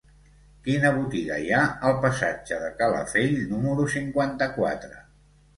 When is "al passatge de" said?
1.89-2.71